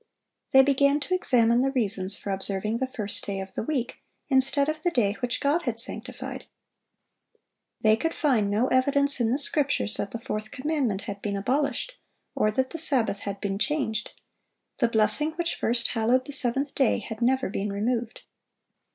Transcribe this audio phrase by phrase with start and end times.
[0.51, 3.97] They began to examine the reasons for observing the first day of the week
[4.29, 6.45] instead of the day which God had sanctified.
[7.81, 11.97] They could find no evidence in the Scriptures that the fourth commandment had been abolished,
[12.33, 14.13] or that the Sabbath had been changed;
[14.79, 18.23] the blessing which first hallowed the seventh day had never been removed.